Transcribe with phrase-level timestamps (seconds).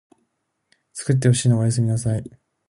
[0.93, 2.23] つくってほしいのおやすみなさい